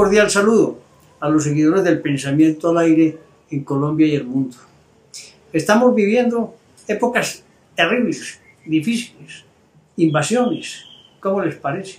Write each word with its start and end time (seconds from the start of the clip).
cordial 0.00 0.30
saludo 0.30 0.78
a 1.20 1.28
los 1.28 1.44
seguidores 1.44 1.84
del 1.84 2.00
pensamiento 2.00 2.70
al 2.70 2.78
aire 2.78 3.18
en 3.50 3.62
Colombia 3.62 4.06
y 4.06 4.14
el 4.14 4.24
mundo. 4.24 4.56
Estamos 5.52 5.94
viviendo 5.94 6.56
épocas 6.88 7.42
terribles, 7.74 8.40
difíciles, 8.64 9.44
invasiones, 9.98 10.86
¿cómo 11.20 11.42
les 11.42 11.54
parece? 11.56 11.98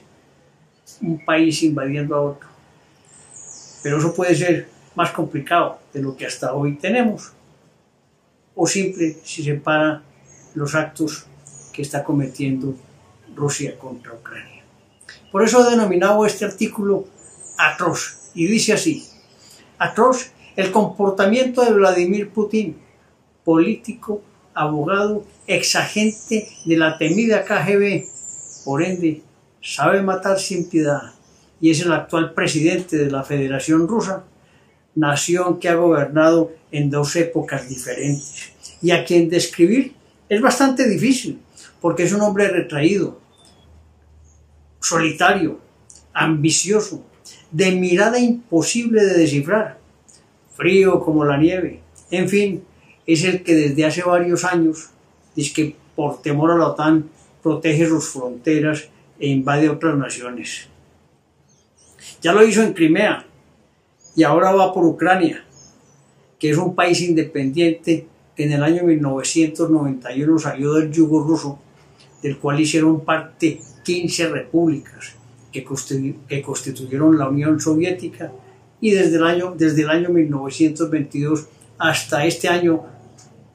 Un 1.00 1.24
país 1.24 1.62
invadiendo 1.62 2.16
a 2.16 2.22
otro. 2.22 2.50
Pero 3.84 4.00
eso 4.00 4.16
puede 4.16 4.34
ser 4.34 4.68
más 4.96 5.12
complicado 5.12 5.78
de 5.94 6.02
lo 6.02 6.18
que 6.18 6.26
hasta 6.26 6.56
hoy 6.56 6.78
tenemos. 6.78 7.34
O 8.56 8.66
simple 8.66 9.18
si 9.24 9.44
se 9.44 9.54
para 9.54 10.02
los 10.56 10.74
actos 10.74 11.28
que 11.72 11.84
está 11.84 12.04
cometiendo 12.04 12.74
Rusia 13.36 13.78
contra 13.78 14.12
Ucrania. 14.12 14.64
Por 15.32 15.44
eso 15.44 15.64
he 15.64 15.70
denominado 15.70 16.26
este 16.26 16.46
artículo 16.46 17.06
atroz. 17.68 18.32
Y 18.34 18.48
dice 18.48 18.74
así, 18.74 19.06
atroz 19.78 20.32
el 20.56 20.72
comportamiento 20.72 21.64
de 21.64 21.74
Vladimir 21.74 22.30
Putin, 22.30 22.78
político, 23.44 24.22
abogado, 24.54 25.26
exagente 25.48 26.50
de 26.66 26.78
la 26.78 26.98
temida 26.98 27.44
KGB, 27.46 28.06
por 28.66 28.84
ende, 28.84 29.22
sabe 29.62 30.02
matar 30.02 30.40
sin 30.40 30.70
piedad 30.70 31.14
y 31.60 31.70
es 31.72 31.82
el 31.82 31.92
actual 31.94 32.34
presidente 32.34 32.98
de 32.98 33.12
la 33.12 33.24
Federación 33.24 33.88
Rusa, 33.88 34.24
nación 34.96 35.60
que 35.60 35.70
ha 35.70 35.76
gobernado 35.76 36.52
en 36.72 36.90
dos 36.90 37.16
épocas 37.16 37.70
diferentes 37.70 38.52
y 38.82 38.92
a 38.92 39.06
quien 39.06 39.30
describir 39.30 39.94
es 40.28 40.42
bastante 40.42 40.88
difícil 40.88 41.40
porque 41.80 42.04
es 42.04 42.14
un 42.14 42.22
hombre 42.22 42.48
retraído, 42.48 43.20
solitario, 44.80 45.60
ambicioso, 46.14 47.04
de 47.52 47.72
mirada 47.72 48.20
imposible 48.20 49.04
de 49.04 49.18
descifrar, 49.18 49.78
frío 50.56 51.00
como 51.02 51.26
la 51.26 51.38
nieve, 51.38 51.82
en 52.12 52.28
fin, 52.28 52.64
es 53.06 53.24
el 53.24 53.44
que 53.44 53.56
desde 53.56 53.86
hace 53.86 54.04
varios 54.04 54.44
años 54.46 54.90
dice 55.36 55.54
que 55.54 55.76
por 55.96 56.22
temor 56.22 56.52
a 56.52 56.58
la 56.58 56.68
OTAN 56.68 57.10
protege 57.42 57.88
sus 57.88 58.10
fronteras 58.10 58.90
e 59.20 59.28
invade 59.28 59.70
otras 59.70 59.98
naciones. 59.98 60.68
Ya 62.22 62.34
lo 62.34 62.46
hizo 62.46 62.62
en 62.64 62.74
Crimea 62.74 63.26
y 64.16 64.24
ahora 64.24 64.52
va 64.52 64.74
por 64.74 64.86
Ucrania, 64.86 65.44
que 66.40 66.50
es 66.50 66.58
un 66.58 66.76
país 66.76 67.02
independiente 67.02 68.08
que 68.36 68.44
en 68.44 68.54
el 68.54 68.64
año 68.64 68.84
1991 68.84 70.40
salió 70.40 70.74
del 70.74 70.92
yugo 70.92 71.24
ruso, 71.24 71.60
del 72.22 72.38
cual 72.38 72.60
hicieron 72.60 73.02
parte 73.04 73.60
15 73.84 74.30
repúblicas 74.30 75.21
que, 75.52 75.64
constituyeron 76.44 77.18
la 77.18 77.30
Unión 77.30 77.60
Soviética 77.60 78.32
y 78.80 78.92
desde 78.92 79.18
el 79.18 79.24
año, 79.24 79.54
desde 79.58 79.82
el 79.84 79.90
año 79.90 80.10
1922 80.10 81.48
hasta 81.78 82.26
este 82.26 82.48
año 82.48 82.86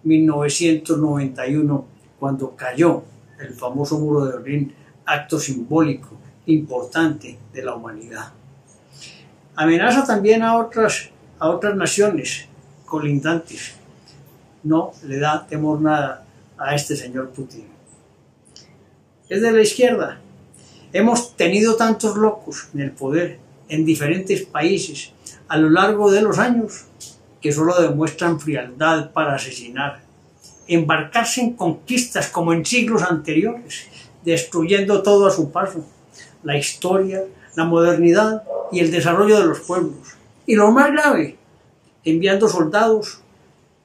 1991, 0.05 1.84
cuando 2.19 2.55
cayó 2.56 3.03
el 3.41 3.55
famoso 3.55 3.98
muro 3.98 4.25
de 4.25 4.38
Berlín, 4.38 4.75
acto 5.05 5.38
simbólico 5.38 6.16
importante 6.47 7.38
de 7.53 7.62
la 7.62 7.75
humanidad. 7.75 8.33
Amenaza 9.56 10.05
también 10.05 10.42
a 10.42 10.56
otras, 10.56 11.10
a 11.38 11.48
otras 11.48 11.77
naciones 11.77 12.47
colindantes. 12.84 13.75
No 14.62 14.92
le 15.05 15.19
da 15.19 15.47
temor 15.47 15.81
nada 15.81 16.25
a 16.58 16.75
este 16.75 16.97
señor 16.97 17.31
Putin. 17.31 17.66
Es 19.28 19.42
de 19.42 19.53
la 19.53 19.60
izquierda, 19.60 20.20
Hemos 20.92 21.37
tenido 21.37 21.77
tantos 21.77 22.17
locos 22.17 22.69
en 22.75 22.81
el 22.81 22.92
poder 22.92 23.39
en 23.69 23.84
diferentes 23.84 24.42
países 24.42 25.12
a 25.49 25.56
lo 25.56 25.71
largo 25.71 26.10
de 26.10 26.22
los 26.22 26.38
años 26.38 26.84
que 27.41 27.53
solo 27.53 27.81
demuestran 27.81 28.41
frialdad 28.41 29.12
para 29.12 29.34
asesinar, 29.34 30.00
embarcarse 30.66 31.41
en 31.41 31.55
conquistas 31.55 32.28
como 32.28 32.53
en 32.53 32.65
siglos 32.65 33.03
anteriores, 33.03 33.87
destruyendo 34.25 35.03
todo 35.03 35.27
a 35.27 35.31
su 35.31 35.50
paso, 35.50 35.84
la 36.43 36.56
historia, 36.56 37.22
la 37.55 37.65
modernidad 37.65 38.43
y 38.72 38.81
el 38.81 38.91
desarrollo 38.91 39.39
de 39.39 39.47
los 39.47 39.60
pueblos. 39.60 40.16
Y 40.47 40.55
lo 40.55 40.71
más 40.71 40.91
grave, 40.93 41.37
enviando 42.05 42.49
soldados, 42.49 43.21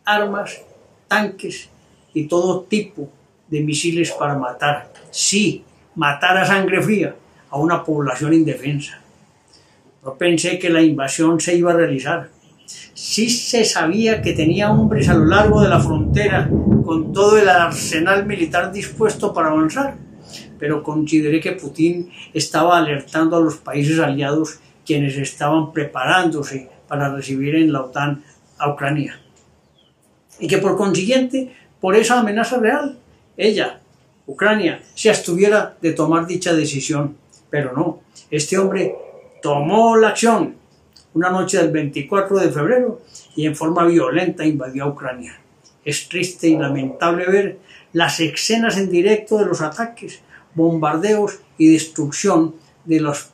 armas, 0.06 0.62
tanques 1.08 1.70
y 2.14 2.28
todo 2.28 2.64
tipo 2.64 3.10
de 3.48 3.62
misiles 3.62 4.12
para 4.12 4.36
matar. 4.36 4.92
Sí, 5.12 5.64
matar 5.96 6.38
a 6.38 6.46
sangre 6.46 6.82
fría 6.82 7.16
a 7.50 7.58
una 7.58 7.84
población 7.84 8.34
indefensa. 8.34 9.00
No 10.04 10.16
pensé 10.16 10.58
que 10.58 10.70
la 10.70 10.82
invasión 10.82 11.40
se 11.40 11.56
iba 11.56 11.72
a 11.72 11.76
realizar. 11.76 12.30
Sí 12.94 13.30
se 13.30 13.66
sabía 13.66 14.22
que 14.22 14.34
tenía 14.34 14.72
hombres 14.72 15.10
a 15.10 15.14
lo 15.14 15.26
largo 15.26 15.62
de 15.62 15.70
la 15.70 15.80
frontera 15.80 16.50
con 16.86 17.12
todo 17.14 17.38
el 17.38 17.48
arsenal 17.50 18.26
militar 18.26 18.72
dispuesto 18.72 19.34
para 19.34 19.50
avanzar, 19.50 19.96
pero 20.58 20.82
consideré 20.82 21.40
que 21.40 21.52
Putin 21.54 22.10
estaba 22.34 22.78
alertando 22.78 23.38
a 23.38 23.42
los 23.42 23.58
países 23.58 24.00
aliados 24.00 24.60
quienes 24.86 25.18
estaban 25.18 25.72
preparándose 25.72 26.70
para 26.88 27.14
recibir 27.14 27.56
en 27.56 27.72
la 27.72 27.82
OTAN 27.82 28.24
a 28.58 28.72
Ucrania. 28.72 29.20
Y 30.40 30.48
que 30.48 30.58
por 30.58 30.78
consiguiente, 30.78 31.54
por 31.80 31.96
esa 31.96 32.20
amenaza 32.20 32.58
real, 32.58 32.98
ella, 33.38 33.81
Ucrania 34.32 34.82
se 34.96 35.10
abstuviera 35.10 35.76
de 35.82 35.92
tomar 35.92 36.26
dicha 36.26 36.54
decisión. 36.54 37.18
Pero 37.50 37.74
no, 37.74 38.02
este 38.30 38.58
hombre 38.58 38.96
tomó 39.42 39.98
la 39.98 40.10
acción 40.10 40.56
una 41.14 41.30
noche 41.30 41.58
del 41.58 41.72
24 41.72 42.40
de 42.40 42.50
febrero 42.50 43.02
y 43.36 43.46
en 43.46 43.56
forma 43.56 43.84
violenta 43.86 44.46
invadió 44.46 44.86
a 44.86 44.88
Ucrania. 44.88 45.38
Es 45.84 46.08
triste 46.08 46.48
y 46.48 46.58
lamentable 46.58 47.26
ver 47.26 47.60
las 47.92 48.22
escenas 48.22 48.78
en 48.78 48.90
directo 48.90 49.38
de 49.38 49.46
los 49.46 49.60
ataques, 49.60 50.22
bombardeos 50.56 51.40
y 51.58 51.74
destrucción 51.74 52.56
de 52.86 53.02
los 53.02 53.32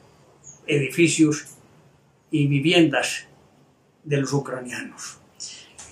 edificios 0.65 1.45
y 2.31 2.47
viviendas 2.47 3.25
de 4.03 4.17
los 4.17 4.33
ucranianos. 4.33 5.19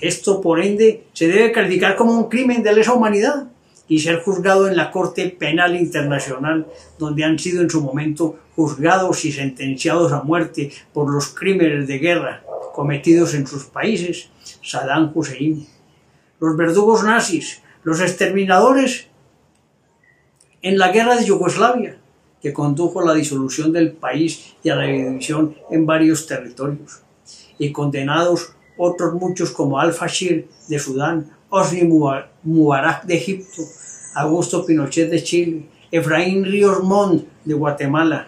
Esto, 0.01 0.41
por 0.41 0.61
ende, 0.61 1.05
se 1.13 1.27
debe 1.27 1.51
calificar 1.51 1.95
como 1.95 2.13
un 2.13 2.27
crimen 2.27 2.63
de 2.63 2.73
lesa 2.73 2.93
humanidad 2.93 3.47
y 3.87 3.99
ser 3.99 4.21
juzgado 4.21 4.67
en 4.67 4.75
la 4.75 4.91
Corte 4.91 5.29
Penal 5.29 5.75
Internacional, 5.75 6.65
donde 6.97 7.23
han 7.23 7.37
sido 7.37 7.61
en 7.61 7.69
su 7.69 7.81
momento 7.81 8.37
juzgados 8.55 9.25
y 9.25 9.31
sentenciados 9.31 10.11
a 10.11 10.23
muerte 10.23 10.71
por 10.93 11.11
los 11.11 11.27
crímenes 11.27 11.87
de 11.87 11.99
guerra 11.99 12.43
cometidos 12.73 13.33
en 13.33 13.47
sus 13.47 13.65
países, 13.65 14.29
Saddam 14.61 15.11
Hussein, 15.13 15.65
los 16.41 16.57
verdugos 16.57 17.03
nazis, 17.03 17.61
los 17.83 18.01
exterminadores 18.01 19.07
en 20.61 20.77
la 20.77 20.91
guerra 20.91 21.15
de 21.15 21.25
Yugoslavia, 21.25 21.97
que 22.41 22.51
condujo 22.51 23.01
a 23.01 23.05
la 23.05 23.13
disolución 23.13 23.71
del 23.71 23.93
país 23.93 24.55
y 24.61 24.69
a 24.69 24.75
la 24.75 24.83
división 24.83 25.55
en 25.71 25.85
varios 25.85 26.27
territorios, 26.27 27.01
y 27.57 27.71
condenados 27.71 28.53
otros 28.77 29.13
muchos 29.13 29.51
como 29.51 29.79
Al-Fashir 29.79 30.47
de 30.67 30.79
Sudán, 30.79 31.31
Osni 31.49 31.83
Mubarak 32.43 33.05
de 33.05 33.15
Egipto, 33.15 33.61
Augusto 34.15 34.65
Pinochet 34.65 35.09
de 35.09 35.23
Chile, 35.23 35.65
Efraín 35.91 36.43
Ríos 36.43 36.83
Montt 36.83 37.27
de 37.43 37.53
Guatemala, 37.53 38.27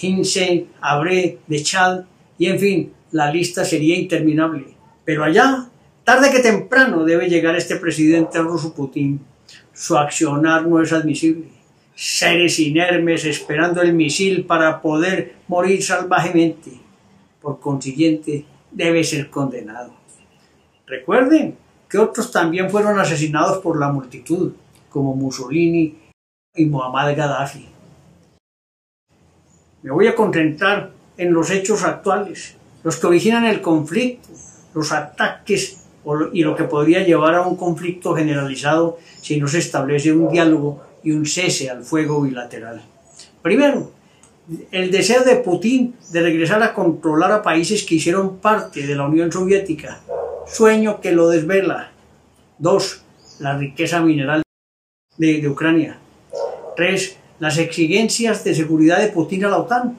Hinsei 0.00 0.68
Abré 0.80 1.38
de 1.46 1.62
Chad, 1.62 2.04
y 2.38 2.46
en 2.46 2.58
fin, 2.58 2.92
la 3.12 3.30
lista 3.30 3.64
sería 3.64 3.96
interminable. 3.96 4.74
Pero 5.04 5.24
allá, 5.24 5.68
tarde 6.04 6.30
que 6.30 6.40
temprano, 6.40 7.04
debe 7.04 7.28
llegar 7.28 7.54
este 7.56 7.76
presidente 7.76 8.38
ruso 8.40 8.74
Putin. 8.74 9.20
Su 9.72 9.96
accionar 9.96 10.66
no 10.66 10.82
es 10.82 10.92
admisible. 10.92 11.48
Seres 11.94 12.58
inermes 12.58 13.24
esperando 13.24 13.82
el 13.82 13.92
misil 13.92 14.44
para 14.44 14.80
poder 14.80 15.36
morir 15.46 15.82
salvajemente. 15.82 16.72
Por 17.40 17.60
consiguiente, 17.60 18.44
debe 18.72 19.04
ser 19.04 19.30
condenado. 19.30 19.92
Recuerden, 20.86 21.56
que 21.92 21.98
otros 21.98 22.30
también 22.30 22.70
fueron 22.70 22.98
asesinados 22.98 23.58
por 23.58 23.78
la 23.78 23.92
multitud, 23.92 24.52
como 24.88 25.14
Mussolini 25.14 25.98
y 26.54 26.64
Muhammad 26.64 27.14
Gaddafi. 27.14 27.68
Me 29.82 29.90
voy 29.90 30.06
a 30.06 30.14
concentrar 30.14 30.90
en 31.18 31.34
los 31.34 31.50
hechos 31.50 31.84
actuales, 31.84 32.56
los 32.82 32.96
que 32.96 33.06
originan 33.06 33.44
el 33.44 33.60
conflicto, 33.60 34.30
los 34.74 34.90
ataques 34.90 35.84
y 36.32 36.42
lo 36.42 36.56
que 36.56 36.64
podría 36.64 37.04
llevar 37.04 37.34
a 37.34 37.46
un 37.46 37.56
conflicto 37.56 38.14
generalizado 38.14 38.98
si 39.20 39.38
no 39.38 39.46
se 39.46 39.58
establece 39.58 40.12
un 40.12 40.30
diálogo 40.30 40.82
y 41.02 41.12
un 41.12 41.26
cese 41.26 41.68
al 41.68 41.84
fuego 41.84 42.22
bilateral. 42.22 42.80
Primero, 43.42 43.90
el 44.70 44.90
deseo 44.90 45.24
de 45.24 45.36
Putin 45.36 45.94
de 46.10 46.22
regresar 46.22 46.62
a 46.62 46.74
controlar 46.74 47.32
a 47.32 47.42
países 47.42 47.84
que 47.84 47.96
hicieron 47.96 48.38
parte 48.38 48.86
de 48.86 48.94
la 48.94 49.06
Unión 49.06 49.30
Soviética 49.30 50.00
sueño 50.46 51.00
que 51.00 51.12
lo 51.12 51.28
desvela. 51.28 51.90
Dos, 52.58 53.02
la 53.38 53.56
riqueza 53.56 54.00
mineral 54.00 54.42
de, 55.16 55.48
Ucrania. 55.48 55.98
Tres, 56.76 57.16
las 57.38 57.58
exigencias 57.58 58.44
de 58.44 58.54
seguridad 58.54 59.00
de 59.00 59.08
Putin 59.08 59.44
a 59.44 59.48
la 59.48 59.58
OTAN. 59.58 59.98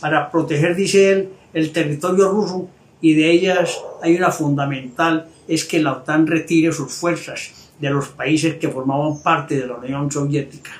para 0.00 0.30
proteger, 0.30 0.74
dice 0.74 1.12
él, 1.12 1.28
el 1.52 1.72
territorio 1.72 2.30
ruso 2.30 2.68
y 3.02 3.14
de 3.14 3.30
ellas 3.30 3.78
hay 4.02 4.16
una 4.16 4.30
fundamental, 4.30 5.28
es 5.46 5.64
que 5.64 5.80
la 5.80 5.92
OTAN 5.92 6.26
retire 6.26 6.72
sus 6.72 6.92
fuerzas 6.92 7.70
de 7.78 7.90
los 7.90 8.08
países 8.08 8.56
que 8.56 8.68
formaban 8.68 9.22
parte 9.22 9.58
de 9.58 9.66
la 9.66 9.74
Unión 9.74 10.10
Soviética. 10.10 10.70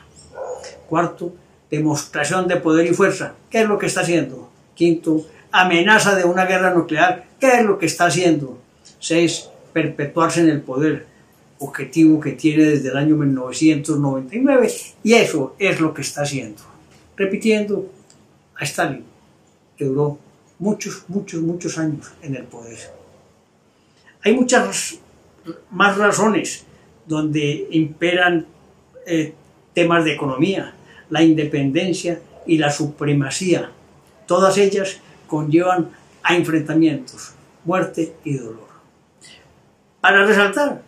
Cuarto, 0.88 1.34
demostración 1.70 2.49
de 2.49 2.56
poder 2.56 2.87
y 2.87 2.94
fuerza. 2.94 3.34
¿Qué 3.50 3.62
es 3.62 3.69
lo 3.69 3.78
que 3.78 3.87
está 3.87 4.00
haciendo? 4.00 4.50
Quinto, 4.75 5.26
amenaza 5.52 6.14
de 6.14 6.25
una 6.25 6.44
guerra 6.46 6.75
nuclear. 6.75 7.26
¿Qué 7.38 7.61
es 7.61 7.64
lo 7.64 7.78
que 7.78 7.87
está 7.87 8.06
haciendo? 8.06 8.58
Seis, 8.99 9.49
perpetuarse 9.72 10.40
en 10.40 10.49
el 10.49 10.61
poder, 10.61 11.06
objetivo 11.58 12.20
que 12.20 12.32
tiene 12.32 12.64
desde 12.64 12.88
el 12.88 12.96
año 12.96 13.17
1999 13.17 14.72
y 15.02 15.14
eso 15.14 15.55
es 15.58 15.81
lo 15.81 15.94
que 15.94 16.02
está 16.02 16.22
haciendo. 16.22 16.62
Repitiendo 17.17 17.90
a 18.56 18.64
Stalin, 18.64 19.05
que 19.76 19.84
duró 19.84 20.19
muchos, 20.58 21.05
muchos, 21.08 21.40
muchos 21.43 21.78
años 21.78 22.12
en 22.22 22.34
el 22.34 22.44
poder. 22.44 22.78
Hay 24.22 24.34
muchas 24.34 24.99
más 25.70 25.96
razones 25.96 26.64
donde 27.06 27.67
imperan 27.70 28.46
eh, 29.06 29.34
temas 29.75 30.05
de 30.05 30.14
economía, 30.14 30.75
la 31.10 31.22
independencia 31.22 32.20
y 32.46 32.58
la 32.58 32.70
supremacía. 32.70 33.70
Todas 34.26 34.56
ellas 34.58 34.98
conllevan 35.26 35.90
a 36.22 36.36
enfrentamientos, 36.36 37.32
muerte 37.64 38.14
y 38.24 38.34
dolor. 38.34 38.68
Para 40.00 40.24
resaltar, 40.24 40.82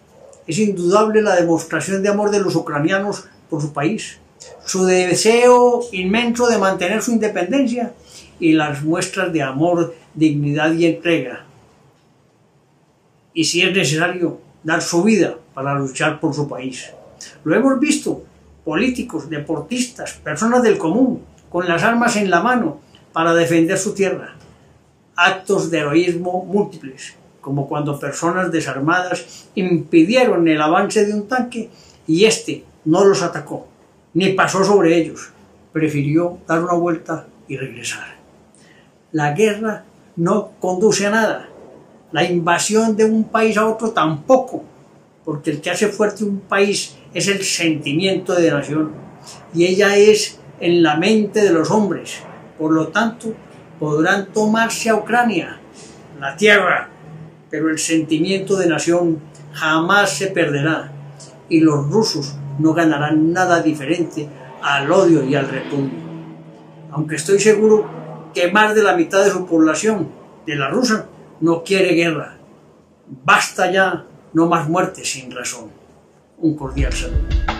es 0.46 0.58
indudable 0.58 1.22
la 1.22 1.36
demostración 1.36 2.02
de 2.02 2.08
amor 2.08 2.30
de 2.30 2.40
los 2.40 2.56
ucranianos 2.56 3.26
por 3.50 3.60
su 3.60 3.72
país, 3.72 4.18
su 4.64 4.84
deseo 4.84 5.82
inmenso 5.92 6.48
de 6.48 6.58
mantener 6.58 7.02
su 7.02 7.12
independencia 7.12 7.92
y 8.40 8.52
las 8.52 8.82
muestras 8.82 9.32
de 9.32 9.42
amor, 9.42 9.94
dignidad 10.14 10.72
y 10.72 10.86
entrega. 10.86 11.44
Y 13.34 13.44
si 13.44 13.62
es 13.62 13.74
necesario, 13.74 14.40
dar 14.62 14.82
su 14.82 15.02
vida 15.02 15.36
para 15.54 15.74
luchar 15.74 16.20
por 16.20 16.34
su 16.34 16.48
país. 16.48 16.90
Lo 17.44 17.54
hemos 17.54 17.78
visto, 17.78 18.24
políticos, 18.64 19.28
deportistas, 19.28 20.14
personas 20.14 20.62
del 20.62 20.78
común, 20.78 21.22
con 21.50 21.68
las 21.68 21.82
armas 21.82 22.16
en 22.16 22.30
la 22.30 22.40
mano 22.40 22.80
para 23.12 23.34
defender 23.34 23.78
su 23.78 23.94
tierra. 23.94 24.34
Actos 25.16 25.70
de 25.70 25.78
heroísmo 25.78 26.44
múltiples, 26.44 27.14
como 27.40 27.68
cuando 27.68 27.98
personas 27.98 28.50
desarmadas 28.50 29.48
impidieron 29.54 30.48
el 30.48 30.60
avance 30.60 31.04
de 31.04 31.12
un 31.12 31.28
tanque 31.28 31.68
y 32.06 32.24
éste 32.24 32.64
no 32.84 33.04
los 33.04 33.22
atacó, 33.22 33.66
ni 34.14 34.32
pasó 34.32 34.64
sobre 34.64 34.96
ellos, 34.96 35.30
prefirió 35.72 36.38
dar 36.46 36.62
una 36.62 36.74
vuelta 36.74 37.26
y 37.48 37.56
regresar. 37.56 38.16
La 39.10 39.32
guerra 39.32 39.84
no 40.16 40.52
conduce 40.60 41.06
a 41.06 41.10
nada, 41.10 41.48
la 42.12 42.24
invasión 42.24 42.96
de 42.96 43.04
un 43.04 43.24
país 43.24 43.56
a 43.56 43.66
otro 43.66 43.90
tampoco, 43.90 44.64
porque 45.24 45.50
el 45.50 45.60
que 45.60 45.70
hace 45.70 45.88
fuerte 45.88 46.24
un 46.24 46.40
país 46.40 46.96
es 47.14 47.28
el 47.28 47.42
sentimiento 47.42 48.34
de 48.34 48.50
nación 48.50 48.92
y 49.54 49.66
ella 49.66 49.96
es 49.96 50.40
en 50.60 50.82
la 50.82 50.96
mente 50.96 51.42
de 51.42 51.52
los 51.52 51.70
hombres. 51.70 52.20
Por 52.58 52.72
lo 52.72 52.88
tanto, 52.88 53.34
podrán 53.78 54.32
tomarse 54.32 54.90
a 54.90 54.94
Ucrania, 54.94 55.58
la 56.20 56.36
tierra, 56.36 56.88
pero 57.50 57.68
el 57.68 57.78
sentimiento 57.78 58.56
de 58.56 58.68
nación 58.68 59.20
jamás 59.52 60.16
se 60.16 60.28
perderá 60.28 60.92
y 61.48 61.60
los 61.60 61.90
rusos 61.90 62.36
no 62.58 62.72
ganarán 62.72 63.32
nada 63.32 63.60
diferente 63.60 64.28
al 64.62 64.90
odio 64.90 65.24
y 65.24 65.34
al 65.34 65.48
repudio. 65.48 65.98
Aunque 66.92 67.16
estoy 67.16 67.40
seguro 67.40 67.88
que 68.32 68.50
más 68.50 68.74
de 68.74 68.82
la 68.82 68.96
mitad 68.96 69.24
de 69.24 69.30
su 69.30 69.46
población, 69.46 70.08
de 70.46 70.56
la 70.56 70.68
rusa, 70.68 71.06
no 71.40 71.62
quiere 71.64 71.94
guerra. 71.94 72.36
Basta 73.24 73.70
ya 73.70 74.06
no 74.32 74.46
más 74.46 74.68
muertes 74.68 75.10
sin 75.10 75.30
razón. 75.30 75.81
Un 76.42 76.56
cordial 76.56 76.92
saludo. 76.92 77.51